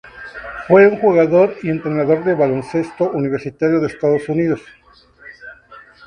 Fue 0.67 0.87
un 0.87 0.97
jugador 0.99 1.57
y 1.61 1.69
entrenador 1.69 2.23
de 2.23 2.33
baloncesto 2.33 3.11
universitario 3.11 3.77
en 3.77 3.85
Estados 3.85 4.27
Unidos. 4.29 4.61